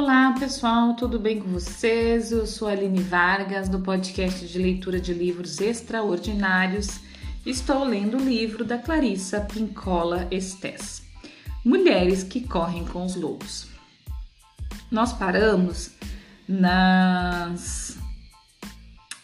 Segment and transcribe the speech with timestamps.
[0.00, 2.30] Olá pessoal, tudo bem com vocês?
[2.30, 7.00] Eu sou Aline Vargas do podcast de leitura de livros extraordinários.
[7.44, 11.02] Estou lendo o livro da Clarissa Pincola Estes,
[11.64, 13.66] Mulheres que Correm com os Lobos.
[14.88, 15.90] Nós paramos
[16.46, 17.98] nas.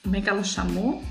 [0.02, 1.05] Como é que ela chamou?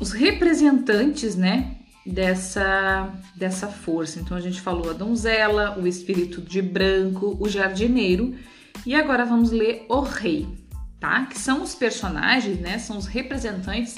[0.00, 1.75] Os representantes, né,
[2.06, 4.20] dessa, dessa força.
[4.20, 8.34] Então a gente falou a donzela, o espírito de branco, o jardineiro
[8.84, 10.46] e agora vamos ler o rei,
[11.00, 11.26] tá?
[11.26, 12.78] Que são os personagens, né?
[12.78, 13.96] São os representantes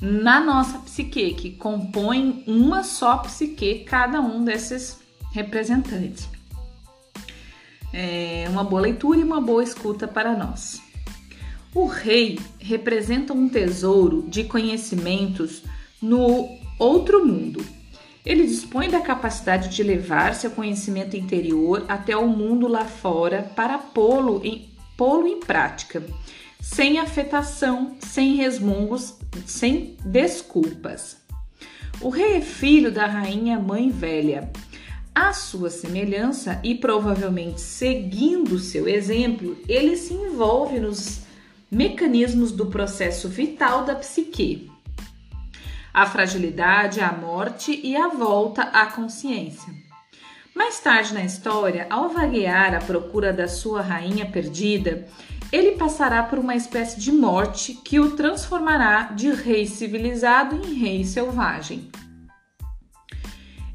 [0.00, 5.00] na nossa psique, que compõem uma só psique, cada um desses
[5.32, 6.28] representantes.
[7.92, 10.80] É uma boa leitura e uma boa escuta para nós.
[11.74, 15.62] O rei representa um tesouro de conhecimentos
[16.00, 17.64] no outro mundo.
[18.24, 23.78] Ele dispõe da capacidade de levar seu conhecimento interior até o mundo lá fora para
[23.78, 26.02] pô-lo em, pô em prática,
[26.60, 31.16] sem afetação, sem resmungos, sem desculpas.
[32.00, 34.50] O rei é filho da rainha mãe velha.
[35.14, 41.22] À sua semelhança e provavelmente seguindo seu exemplo, ele se envolve nos
[41.70, 44.71] mecanismos do processo vital da psique
[45.92, 49.72] a fragilidade, a morte e a volta à consciência.
[50.54, 55.06] Mais tarde na história, ao vaguear à procura da sua rainha perdida,
[55.50, 61.04] ele passará por uma espécie de morte que o transformará de rei civilizado em rei
[61.04, 61.90] selvagem.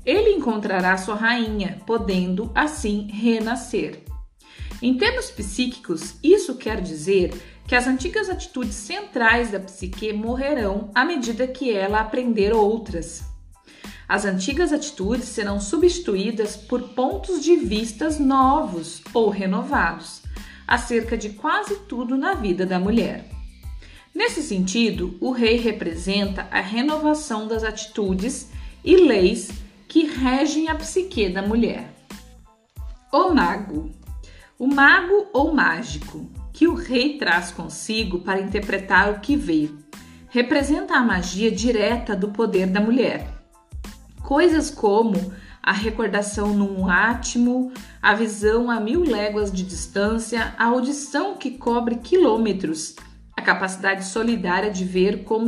[0.03, 4.03] Ele encontrará sua rainha, podendo assim renascer.
[4.81, 7.33] Em termos psíquicos, isso quer dizer
[7.67, 13.23] que as antigas atitudes centrais da psique morrerão à medida que ela aprender outras.
[14.07, 20.21] As antigas atitudes serão substituídas por pontos de vistas novos ou renovados
[20.65, 23.29] acerca de quase tudo na vida da mulher.
[24.15, 28.49] Nesse sentido, o rei representa a renovação das atitudes
[28.83, 29.51] e leis
[29.87, 31.93] que regem a psique da mulher.
[33.11, 33.91] O mago
[34.59, 36.27] o mago ou mágico,
[36.57, 39.69] que o rei traz consigo para interpretar o que vê,
[40.27, 43.31] representa a magia direta do poder da mulher.
[44.23, 45.31] Coisas como
[45.61, 51.97] a recordação num átimo, a visão a mil léguas de distância, a audição que cobre
[51.97, 52.95] quilômetros,
[53.33, 55.45] a capacidade solidária de ver como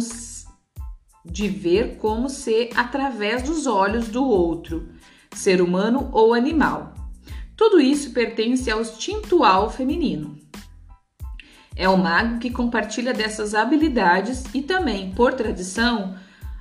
[1.25, 4.87] de ver como se através dos olhos do outro,
[5.33, 6.93] ser humano ou animal.
[7.57, 10.37] Tudo isso pertence ao instintual feminino.
[11.79, 16.13] É o mago que compartilha dessas habilidades e também, por tradição,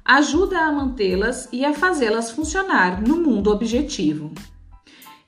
[0.04, 4.32] ajuda a mantê-las e a fazê-las funcionar no mundo objetivo.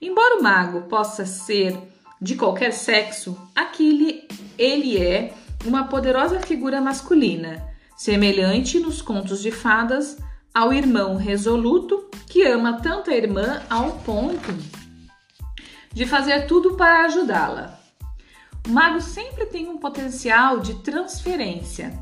[0.01, 1.77] Embora o mago possa ser
[2.23, 5.34] de qualquer sexo, aquele ele é
[5.67, 7.61] uma poderosa figura masculina,
[7.97, 10.19] semelhante nos contos de fadas
[10.55, 14.55] ao irmão resoluto que ama tanto a irmã ao ponto
[15.93, 17.80] de fazer tudo para ajudá-la.
[18.66, 21.93] O mago sempre tem um potencial de transferência.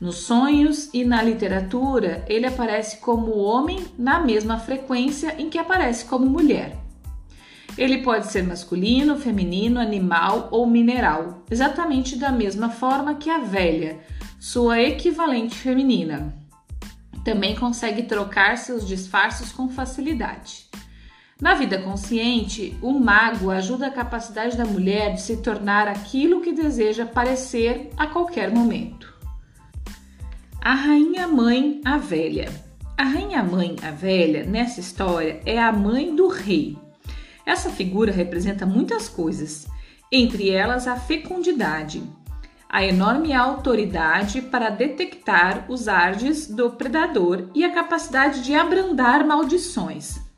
[0.00, 6.06] Nos sonhos e na literatura, ele aparece como homem na mesma frequência em que aparece
[6.06, 6.78] como mulher.
[7.76, 14.00] Ele pode ser masculino, feminino, animal ou mineral, exatamente da mesma forma que a velha,
[14.38, 16.34] sua equivalente feminina.
[17.24, 20.70] Também consegue trocar seus disfarces com facilidade.
[21.40, 26.52] Na vida consciente, o mago ajuda a capacidade da mulher de se tornar aquilo que
[26.52, 29.10] deseja parecer a qualquer momento.
[30.60, 32.52] A Rainha Mãe, a Velha.
[32.98, 36.76] A Rainha Mãe, a Velha, nessa história, é a mãe do rei.
[37.46, 39.66] Essa figura representa muitas coisas,
[40.12, 42.02] entre elas a fecundidade,
[42.68, 50.29] a enorme autoridade para detectar os ardes do predador e a capacidade de abrandar maldições.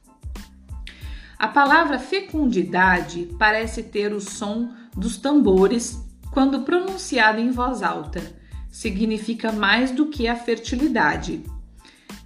[1.42, 6.00] A palavra fecundidade parece ter o som dos tambores
[6.30, 8.22] quando pronunciada em voz alta.
[8.70, 11.42] Significa mais do que a fertilidade.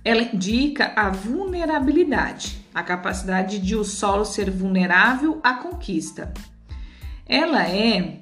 [0.05, 6.35] Ela indica a vulnerabilidade, a capacidade de o solo ser vulnerável à conquista.
[7.27, 8.21] Ela é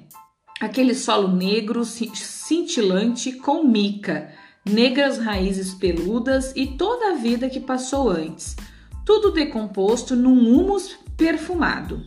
[0.61, 4.33] aquele solo negro cintilante com mica,
[4.65, 8.55] negras raízes peludas e toda a vida que passou antes
[9.05, 12.03] tudo decomposto num humus perfumado.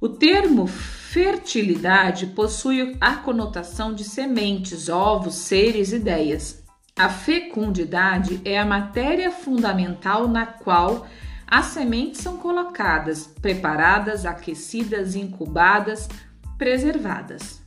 [0.00, 6.64] O termo fertilidade possui a conotação de sementes, ovos, seres, ideias.
[6.98, 11.06] A fecundidade é a matéria fundamental na qual
[11.46, 16.08] as sementes são colocadas, preparadas, aquecidas, incubadas,
[16.56, 17.60] preservadas.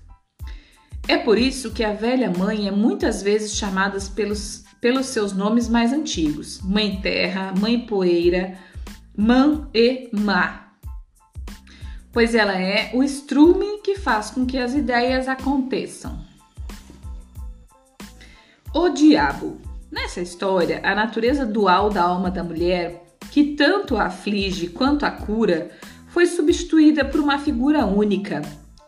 [1.07, 5.69] É por isso que a velha mãe é muitas vezes chamada pelos, pelos seus nomes
[5.69, 8.57] mais antigos: Mãe Terra, Mãe Poeira,
[9.15, 10.74] Mãe e Má.
[12.12, 16.19] Pois ela é o estrume que faz com que as ideias aconteçam.
[18.75, 19.62] O diabo.
[19.89, 25.12] Nessa história, a natureza dual da alma da mulher, que tanto a aflige quanto a
[25.12, 25.71] cura,
[26.07, 28.41] foi substituída por uma figura única,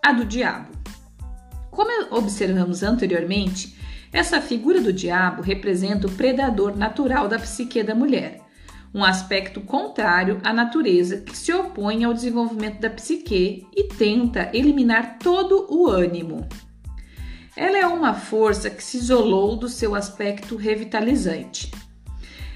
[0.04, 0.76] a do diabo.
[1.70, 3.76] Como observamos anteriormente,
[4.16, 8.40] essa figura do diabo representa o predador natural da psique da mulher,
[8.94, 15.18] um aspecto contrário à natureza que se opõe ao desenvolvimento da psique e tenta eliminar
[15.20, 16.48] todo o ânimo.
[17.58, 21.70] Ela é uma força que se isolou do seu aspecto revitalizante.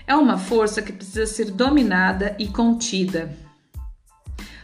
[0.07, 3.35] É uma força que precisa ser dominada e contida.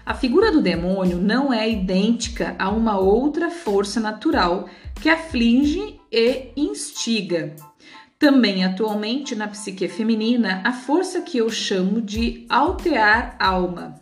[0.05, 4.69] A figura do demônio não é idêntica a uma outra força natural
[5.01, 7.55] que aflige e instiga.
[8.19, 13.99] Também atualmente na psique feminina, a força que eu chamo de alterar alma.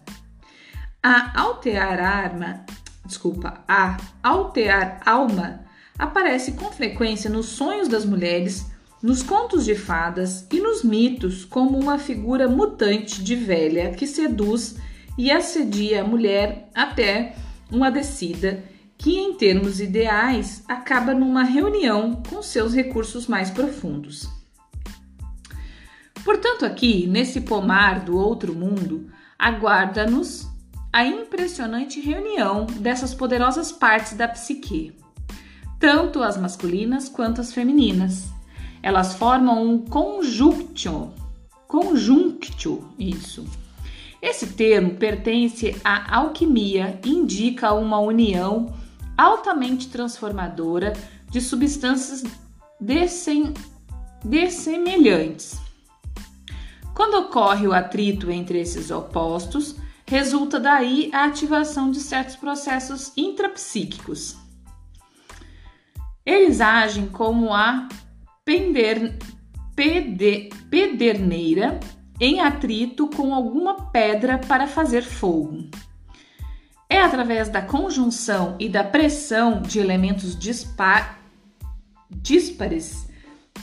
[1.01, 2.65] A alterar arma,
[3.05, 5.61] desculpa, a alterar alma
[5.97, 8.65] aparece com frequência nos sonhos das mulheres,
[9.01, 14.75] nos contos de fadas e nos mitos como uma figura mutante de velha que seduz
[15.17, 17.35] e assedia a mulher até
[17.71, 18.63] uma descida
[18.97, 24.27] que, em termos ideais, acaba numa reunião com seus recursos mais profundos.
[26.23, 30.47] Portanto, aqui, nesse pomar do outro mundo, aguarda-nos
[30.91, 34.95] a impressionante reunião dessas poderosas partes da psique
[35.83, 38.29] tanto as masculinas quanto as femininas.
[38.81, 41.11] Elas formam um conjunctio,
[41.67, 43.45] conjunctio, isso.
[44.23, 48.73] Esse termo pertence à alquimia e indica uma união
[49.17, 50.93] altamente transformadora
[51.29, 52.23] de substâncias
[54.23, 55.59] dessemelhantes.
[56.95, 59.75] Quando ocorre o atrito entre esses opostos,
[60.07, 64.37] resulta daí a ativação de certos processos intrapsíquicos.
[66.25, 67.89] Eles agem como a
[68.45, 69.17] pender,
[69.75, 71.77] pede, pederneira
[72.19, 75.69] em atrito com alguma pedra para fazer fogo.
[76.89, 81.19] É através da conjunção e da pressão de elementos dispar,
[82.09, 83.07] díspares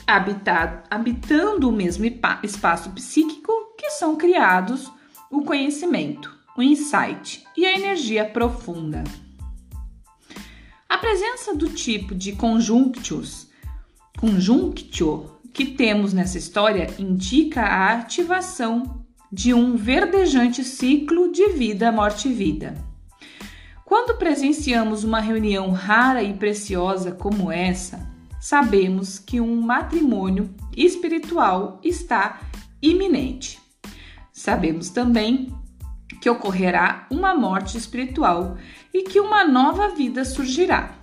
[0.07, 2.05] habitado, habitando o mesmo
[2.43, 4.91] espaço psíquico que são criados
[5.31, 9.05] o conhecimento, o insight e a energia profunda.
[10.89, 13.49] A presença do tipo de conjunctios,
[14.19, 22.29] conjunctio que temos nessa história indica a ativação de um verdejante ciclo de vida, morte
[22.29, 22.75] e vida.
[23.85, 28.09] Quando presenciamos uma reunião rara e preciosa como essa,
[28.41, 32.41] sabemos que um matrimônio espiritual está
[32.81, 33.59] iminente.
[34.33, 35.53] Sabemos também
[36.21, 38.57] que ocorrerá uma morte espiritual
[38.93, 40.95] e que uma nova vida surgirá.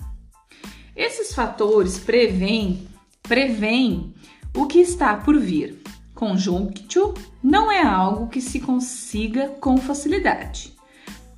[0.95, 2.87] Esses fatores prevêem,
[3.21, 4.13] prevêem
[4.57, 5.81] o que está por vir.
[6.13, 10.73] Conjunctio não é algo que se consiga com facilidade.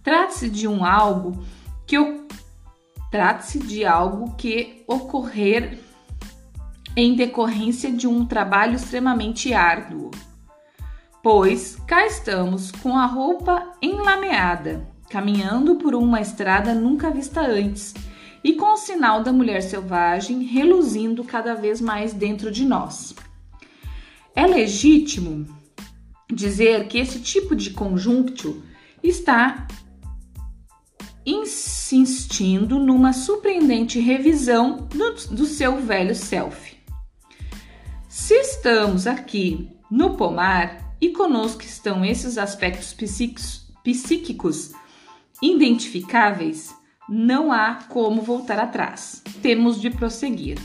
[0.02, 1.44] Trata-se de um algo
[1.86, 1.98] que
[3.12, 5.80] trata-se de algo que ocorrer
[6.96, 10.10] em decorrência de um trabalho extremamente árduo
[11.22, 17.94] pois cá estamos com a roupa enlameada, caminhando por uma estrada nunca vista antes
[18.44, 23.16] e com o sinal da mulher selvagem reluzindo cada vez mais dentro de nós.
[24.36, 25.46] É legítimo
[26.32, 28.62] dizer que esse tipo de conjunto
[29.04, 29.68] está
[31.26, 36.78] insistindo numa surpreendente revisão do, do seu velho self.
[38.08, 44.72] Se estamos aqui no pomar, e conosco estão esses aspectos psíquicos, psíquicos
[45.42, 46.76] identificáveis,
[47.10, 49.22] não há como voltar atrás.
[49.42, 50.60] Temos de prosseguir.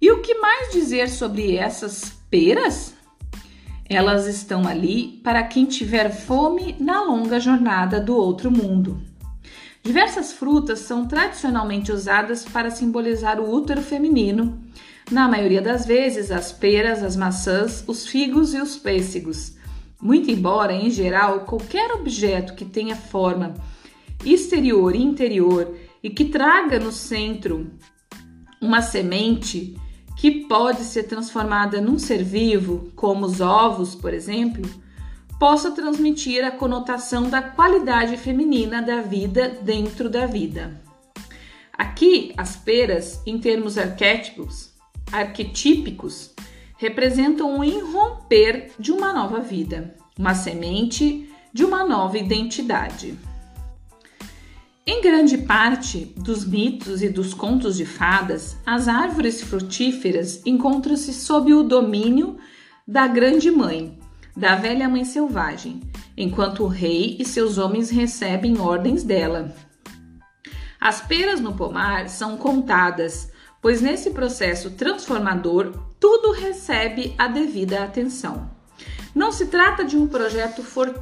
[0.00, 2.94] E o que mais dizer sobre essas peras?
[3.88, 9.00] Elas estão ali para quem tiver fome na longa jornada do outro mundo.
[9.82, 14.58] Diversas frutas são tradicionalmente usadas para simbolizar o útero feminino
[15.10, 19.52] na maioria das vezes, as peras, as maçãs, os figos e os pêssegos.
[20.00, 23.54] Muito embora, em geral, qualquer objeto que tenha forma
[24.24, 27.70] exterior e interior e que traga no centro
[28.60, 29.76] uma semente
[30.16, 34.62] que pode ser transformada num ser vivo, como os ovos, por exemplo,
[35.38, 40.80] possa transmitir a conotação da qualidade feminina da vida dentro da vida.
[41.76, 44.72] Aqui, as peras, em termos arquétipos,
[45.12, 46.32] arquetípicos,
[46.78, 53.18] representam o irromper de uma nova vida, uma semente de uma nova identidade.
[54.86, 61.54] Em grande parte dos mitos e dos contos de fadas, as árvores frutíferas encontram-se sob
[61.54, 62.36] o domínio
[62.86, 63.98] da Grande Mãe,
[64.36, 65.80] da velha Mãe Selvagem,
[66.14, 69.56] enquanto o rei e seus homens recebem ordens dela.
[70.78, 78.50] As peras no pomar são contadas, pois nesse processo transformador tudo recebe a devida atenção.
[79.14, 80.94] Não se trata de um projeto for,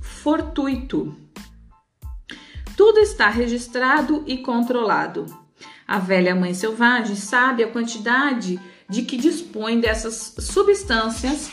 [0.00, 1.16] fortuito.
[2.80, 5.26] Tudo está registrado e controlado.
[5.86, 8.58] A velha mãe selvagem sabe a quantidade
[8.88, 11.50] de que dispõe dessas substâncias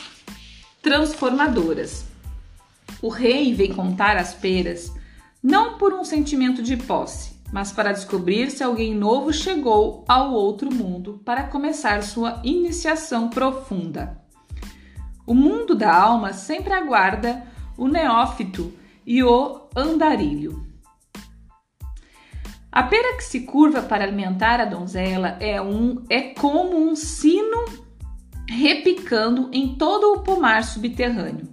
[0.80, 2.06] transformadoras.
[3.02, 4.90] O rei vem contar as peras
[5.42, 10.74] não por um sentimento de posse, mas para descobrir se alguém novo chegou ao outro
[10.74, 14.18] mundo para começar sua iniciação profunda.
[15.26, 18.72] O mundo da alma sempre aguarda o neófito
[19.06, 20.67] e o andarilho.
[22.70, 27.64] A pera que se curva para alimentar a donzela é, um, é como um sino
[28.48, 31.48] repicando em todo o pomar subterrâneo,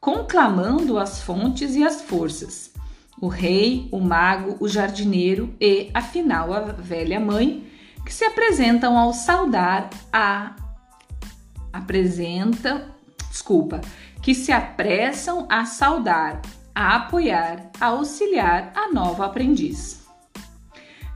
[0.00, 2.72] conclamando as fontes e as forças
[3.20, 7.66] o rei, o mago, o jardineiro e, afinal, a velha mãe,
[8.04, 10.54] que se apresentam ao saudar a
[11.72, 12.88] apresenta,
[13.30, 13.80] desculpa,
[14.22, 16.40] que se apressam a saudar,
[16.74, 19.97] a apoiar, a auxiliar a nova aprendiz.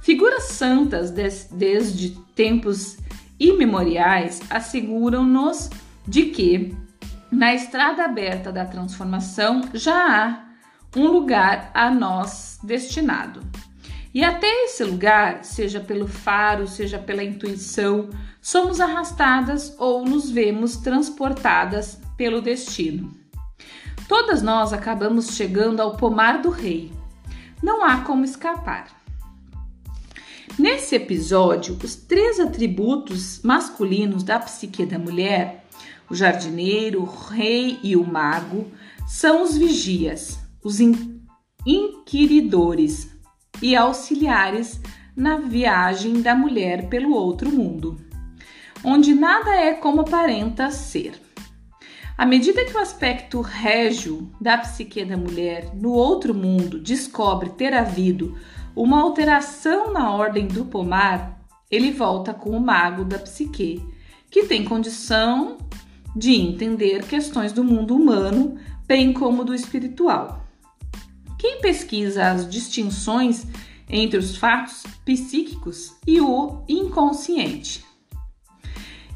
[0.03, 2.99] Figuras santas des, desde tempos
[3.39, 5.71] imemoriais asseguram-nos
[6.07, 6.77] de que
[7.31, 13.41] na estrada aberta da transformação já há um lugar a nós destinado.
[14.13, 20.79] E até esse lugar, seja pelo faro, seja pela intuição, somos arrastadas ou nos vemos
[20.79, 23.17] transportadas pelo destino.
[24.09, 26.93] Todas nós acabamos chegando ao pomar do rei.
[27.63, 29.02] Não há como escapar.
[30.59, 35.65] Nesse episódio, os três atributos masculinos da psique da mulher,
[36.11, 38.67] o jardineiro, o rei e o mago,
[39.07, 40.79] são os vigias, os
[41.67, 43.11] inquiridores
[43.63, 44.79] e auxiliares
[45.17, 47.99] na viagem da mulher pelo outro mundo,
[48.85, 51.15] onde nada é como aparenta ser.
[52.17, 57.73] À medida que o aspecto régio da psique da mulher no outro mundo descobre ter
[57.73, 58.37] havido
[58.75, 63.83] uma alteração na ordem do pomar, ele volta com o mago da psique,
[64.31, 65.59] que tem condição
[66.15, 70.47] de entender questões do mundo humano, bem como do espiritual.
[71.39, 73.47] Quem pesquisa as distinções
[73.89, 77.85] entre os fatos psíquicos e o inconsciente.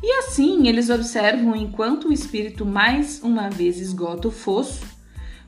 [0.03, 4.85] E assim eles observam enquanto o espírito mais uma vez esgota o fosso,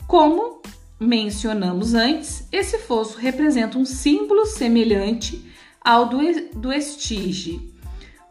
[0.06, 0.62] como
[1.00, 6.18] mencionamos antes, esse fosso representa um símbolo semelhante ao do,
[6.54, 7.72] do estige,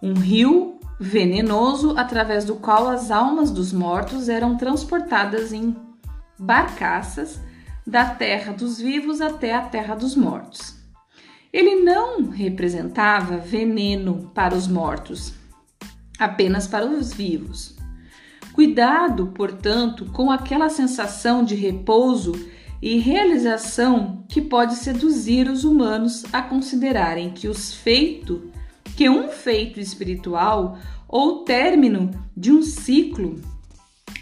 [0.02, 5.76] um rio venenoso através do qual as almas dos mortos eram transportadas em
[6.38, 7.40] barcaças
[7.86, 10.76] da terra dos vivos até a terra dos mortos.
[11.54, 15.34] Ele não representava veneno para os mortos,
[16.20, 17.78] apenas para os vivos.
[18.52, 22.34] Cuidado, portanto, com aquela sensação de repouso
[22.82, 28.52] e realização que pode seduzir os humanos a considerarem que os feito,
[28.96, 33.42] que um feito espiritual ou término de um ciclo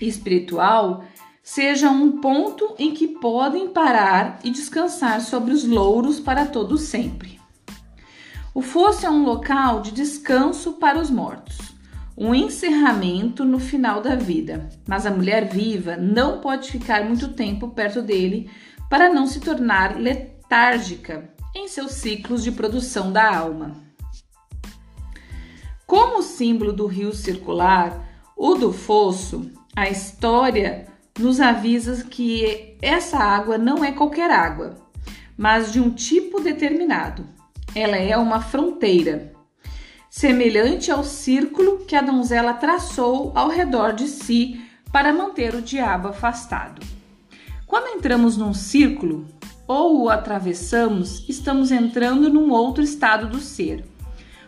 [0.01, 1.03] espiritual
[1.43, 7.39] seja um ponto em que podem parar e descansar sobre os louros para todo sempre.
[8.53, 11.64] O fosso é um local de descanso para os mortos,
[12.17, 17.69] um encerramento no final da vida, mas a mulher viva não pode ficar muito tempo
[17.69, 18.49] perto dele
[18.89, 23.83] para não se tornar letárgica em seus ciclos de produção da alma.
[25.85, 30.87] Como símbolo do rio circular, o do fosso, a história
[31.19, 34.75] nos avisa que essa água não é qualquer água,
[35.37, 37.27] mas de um tipo determinado.
[37.73, 39.34] Ela é uma fronteira,
[40.15, 46.07] semelhante ao círculo que a donzela traçou ao redor de si para manter o diabo
[46.07, 46.81] afastado.
[47.67, 49.27] Quando entramos num círculo
[49.67, 53.83] ou o atravessamos, estamos entrando num outro estado do ser,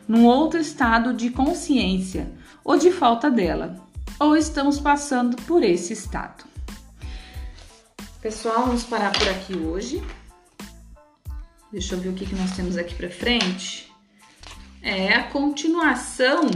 [0.07, 2.31] num outro estado de consciência
[2.63, 3.75] ou de falta dela,
[4.17, 6.45] ou estamos passando por esse estado.
[8.21, 10.01] Pessoal, vamos parar por aqui hoje.
[11.73, 13.86] Deixa eu ver o que, nós temos aqui para frente.
[14.81, 16.49] É a continuação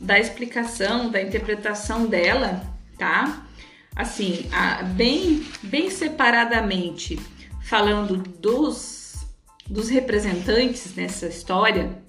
[0.00, 2.62] da explicação, da interpretação dela,
[2.98, 3.46] tá?
[3.94, 7.18] Assim, a, bem, bem separadamente,
[7.62, 9.26] falando dos,
[9.66, 12.02] dos representantes nessa história,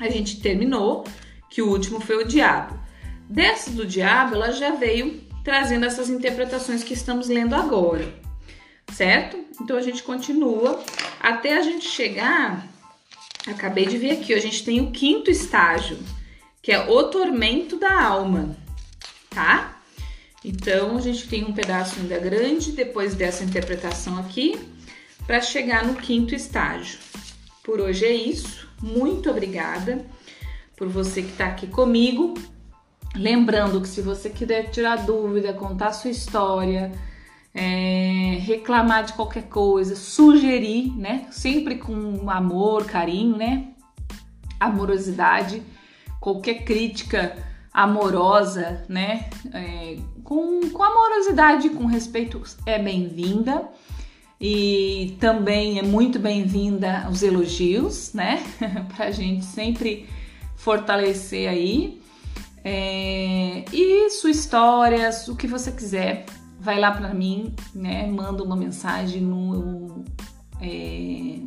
[0.00, 1.04] a gente terminou
[1.50, 2.78] que o último foi o diabo.
[3.28, 8.12] Dessa do diabo, ela já veio trazendo essas interpretações que estamos lendo agora,
[8.92, 9.38] certo?
[9.60, 10.82] Então a gente continua
[11.20, 12.66] até a gente chegar.
[13.46, 15.98] Acabei de ver aqui, a gente tem o quinto estágio,
[16.60, 18.56] que é o tormento da alma,
[19.30, 19.80] tá?
[20.44, 24.58] Então a gente tem um pedaço ainda grande depois dessa interpretação aqui,
[25.26, 26.98] para chegar no quinto estágio.
[27.64, 28.68] Por hoje é isso.
[28.80, 30.06] Muito obrigada
[30.76, 32.34] por você que está aqui comigo.
[33.14, 36.92] Lembrando que se você quiser tirar dúvida, contar sua história,
[37.52, 38.05] é,
[38.46, 41.26] reclamar de qualquer coisa, sugerir, né?
[41.30, 43.68] Sempre com amor, carinho, né?
[44.60, 45.62] Amorosidade,
[46.20, 47.36] qualquer crítica
[47.72, 49.28] amorosa, né?
[49.52, 53.68] É, com, com amorosidade, com respeito, é bem-vinda.
[54.40, 58.44] E também é muito bem-vinda os elogios, né?
[58.94, 60.08] pra gente sempre
[60.54, 62.00] fortalecer aí.
[62.64, 66.26] É, e sua história, o que você quiser,
[66.66, 68.08] vai lá para mim, né?
[68.08, 70.04] Manda uma mensagem no
[70.60, 71.38] é,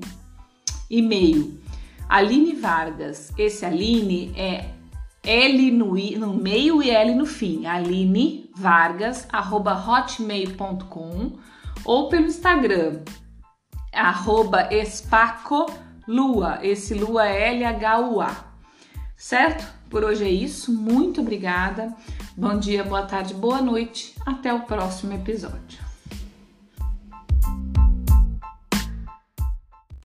[0.90, 1.60] e-mail.
[2.08, 3.34] Aline Vargas.
[3.38, 4.70] Esse Aline é
[5.22, 7.66] L no, I, no meio e L no fim.
[7.66, 11.34] Aline Vargas, arroba hotmail.com
[11.84, 13.02] ou pelo Instagram,
[13.94, 16.60] arroba espacolua.
[16.62, 18.46] Esse lua é L-H-U-A.
[19.18, 19.68] Certo?
[19.90, 20.72] Por hoje é isso.
[20.72, 21.94] Muito obrigada.
[22.38, 24.14] Bom dia, boa tarde, boa noite.
[24.26, 25.89] Até o próximo episódio.